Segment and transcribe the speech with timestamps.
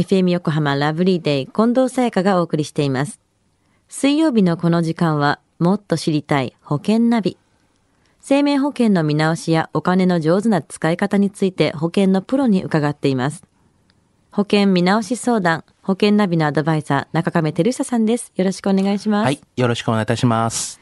[0.00, 3.20] FM 横浜ラブリーデイ近藤沙耶香がお送りしています。
[3.90, 7.36] 水曜日のこの時間はもっと知りたい保険ナビ。
[8.18, 13.44] 生命保険の見直しやお金の上手な使い方について保険のプロに伺っています。
[14.30, 18.32] 保険見直し相談、保険ナビのアドバイザー、中亀照久さんです。
[18.36, 19.24] よろしくお願いします。
[19.26, 19.40] はい。
[19.54, 20.79] よろしくお願いいたします。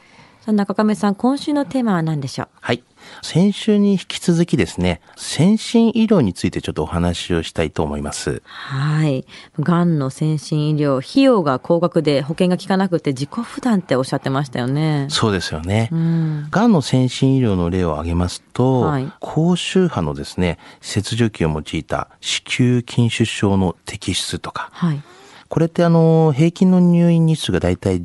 [0.49, 2.49] さあ中亀さん、今週のテーマは何でしょう？
[2.63, 2.83] はい。
[3.21, 8.41] 先週に引き続きですね、先進医療についてちょっとお話をしたいと思います。
[8.47, 9.27] はい。
[9.61, 15.09] がんの先進医療、費用が高額で保険が効かなくて自己負担っておっしゃってましたよね。
[15.11, 15.91] そうですよね。
[15.93, 16.49] うん。
[16.51, 25.03] がんの先進医療の例を挙げますと、はい高周波のですね、切除機を用いた子宮筋腫症の摘出とか、はい。
[25.51, 28.03] これってあの、平均の入院日数がだいたい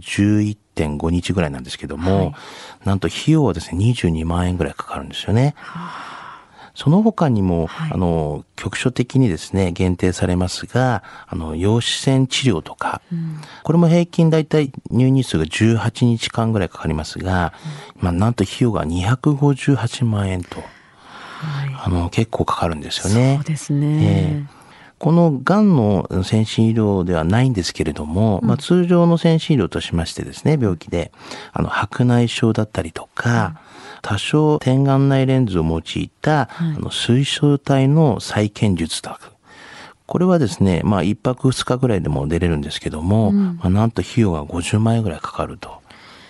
[0.75, 2.35] 11.5日ぐらいなんですけども、はい
[2.83, 5.55] なんと費用はですね、22万円ぐらいかかるんですよね。
[6.75, 13.01] その他にも、はいあの、局所的にですね、限定されますが、あの、陽子線治療とか、
[13.63, 17.53] これも平均だいたい入院日数が18日間ぐらいかかりますが、
[17.97, 20.67] まあ、なんと費用が258万円と、はい。
[21.85, 23.35] あの、結構かかるんですよね。
[23.37, 24.47] そうですね。
[24.99, 31.11] このがんの先進医療ではないんですけれども、まあ、通常の先進医療としましてですね、病気で、
[31.51, 33.59] あの、白内障だったりとか、
[34.01, 36.75] 多少点眼内レンズを用いた、はい。
[36.75, 39.19] あの水晶体の再建術とか、
[40.05, 45.82] これはですね、まあ、一泊二日ぐらいでも出れるんですけども、まあ、なんと費用が50万円ぐらいかかると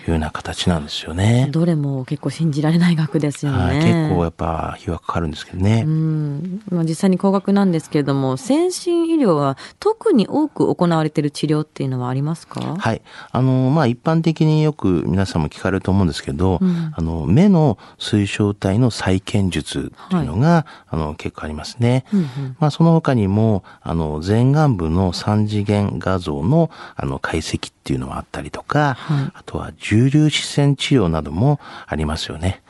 [0.06, 1.48] いうような形なんですよね。
[1.52, 3.58] どれも結構信じられない額ですよね。
[3.58, 5.84] はい、結構やっぱ費用がかかるんですけどね。
[5.86, 12.76] うんまあ、実際に高額なんですけれども、先進医療は特に多く行われている治療っていうのはありますか？
[12.78, 13.02] はい。
[13.32, 22.06] あの、まあ、一般的によく皆さんも聞かれると思うんですけど、うんあの、目の水晶体の再建術っていうのが、あの、結構ありますね。
[22.14, 22.28] うんうん
[22.60, 32.62] まあ、その他にも、あの、前眼部の三次元画像の、あの、解析っていうのはあったりとか、はいあとは重粒子線治療などもありますよね。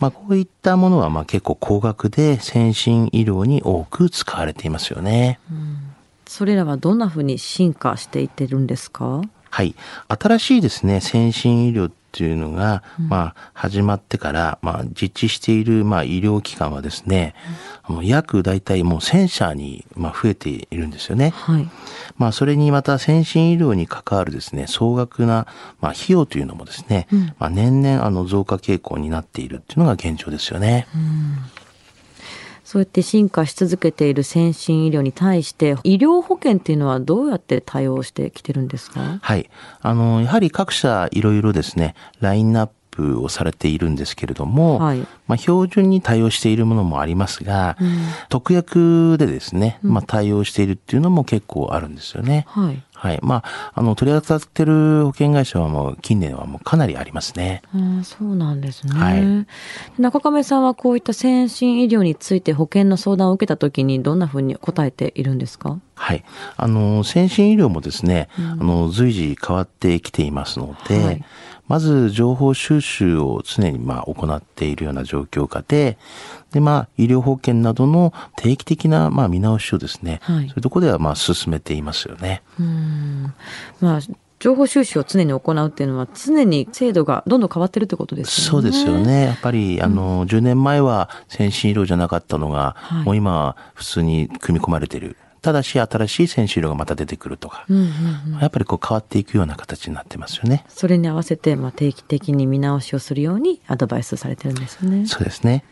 [0.00, 5.38] まあ、こういったものは、まあ、結構高額で先進医療に多く使われていますよね。
[6.26, 9.22] それらはどんなふうに進化していってるんですか？
[9.48, 9.74] はい。
[10.08, 17.34] 新しいですね、先進医療っていうのが、まあ、始まってから、まあ、実地している、まあ、医療機関はですね、
[17.82, 21.34] あの約大体もう1000社に、まあ、増えているんですよね。
[21.36, 21.68] はい。
[22.16, 25.46] まあ、それにまた先進医療に関わるですね、総額な、
[25.82, 27.06] まあ、費用というのもですね、
[27.38, 30.86] まあ、年々、あの、増加傾向になっているっていうのが現状ですよね。
[32.66, 39.20] そうやって進化し続けている先進医療に対して、医療保険っていうのはどうやって対応してきてるんですか？
[39.22, 39.48] はい。
[39.80, 47.76] あの、やはり各社いろいろですね、ラインナップをされているんですけれども、はいまあ、標準に対応しているものもありますが、
[48.28, 52.46] 特約でですね、まあ、対応しているっていうのも結構あるんですよね。
[52.48, 52.82] はい。
[52.94, 53.18] はい。
[53.22, 57.60] まあ、あの、取り扱ってる保険会社はもう近年はもうかなりありますね。
[57.74, 59.46] あーそうなんですね、はい
[60.00, 65.78] 中亀さんはこういった先進医療について保険の相談を受けたときにどんなふうに答えているんですか？
[65.94, 66.24] はい。
[66.56, 71.24] あの、先進医療もですね、あの、随時変わってきていますので、はい
[71.68, 75.98] まず情報収集を常にまあ行っているような状況下で、
[76.52, 82.42] でまあ医療保険などの定期的なまあ見直しをですね、はいそういうところではまあ進めていますよね。
[82.58, 83.34] うん
[83.80, 84.00] まあ
[84.38, 88.50] 情報収集を常に行うっていうのは常に制度がどんどん変わってるってことですよね。
[88.50, 88.98] そうですよ。
[88.98, 89.24] ね。
[89.24, 95.16] やっぱり、あの、10年前は先進医療じゃなかったのが、はいもう今は普通に組み込まれている。
[95.46, 97.84] ただし、新しい先進医療がまた出てくるとか、うんうん
[98.34, 100.64] うん、やっぱりこう変わっていくような形になってますよね。
[100.68, 105.06] それに合わせて、まあ、定期的に見直しをするようにアドバイスされてるんですね。
[105.06, 105.62] そうですね。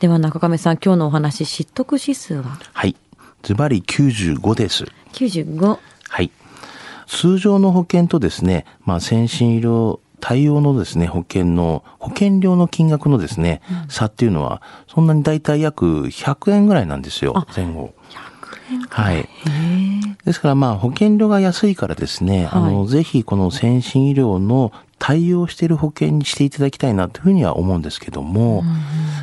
[0.00, 2.58] では中亀さん今日のお話知得指数は？
[2.74, 2.96] はい。
[3.42, 4.84] ズバリ95です。
[5.14, 5.78] 95。
[6.10, 6.30] はい。
[7.06, 17.94] 通常の保険とですね、まあ先進医療対応のですね、保険の、保険料の金額のですね、差っていうのは、そんなに大体約100円ぐらいなんですよ、前後。
[18.68, 19.02] 100円か。
[19.02, 19.28] はい。
[20.24, 28.62] ですからまあ保険料が安いからですね、あの、ぜひこの先進医療の対応している保険にしていただきたいなというふうには思うんですけども、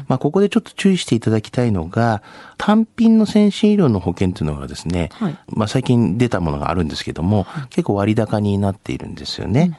[0.07, 2.23] まあここでちょっと注意していただきたいのが、
[2.57, 5.37] 単品の先進医療の保険というのがですね、はい。
[5.49, 9.77] まあ最近出たものがあるんですけども、結構割高になっているんですよね。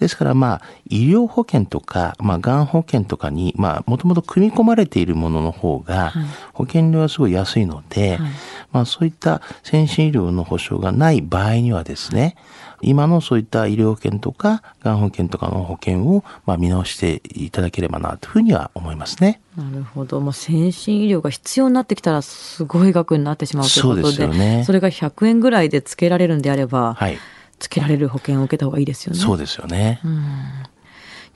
[0.00, 6.12] ですからまあ医療保険とか、まあがん保険とかに、まあもともと組み込まれているものの方が、
[6.52, 8.28] 保険料はすごい安いので、はい
[8.76, 12.36] ままあそういった先進医療の保障がない場合にはですね、
[12.82, 19.40] 今のそういった医療保険とか、がん保険とかの保険を、まあ、見直していただければなというふうには思いますね。
[19.56, 20.20] なるほど。
[20.20, 27.18] まあ、先進医療が必要になってきたら、すごい額になってしまうということで、そうですよね、それが100円ぐらいでつけられるんであれば、はい、
[27.58, 29.18] つけられる保険を受けた方がいいですよね。
[29.18, 30.00] そうですよね。
[30.04, 30.32] うん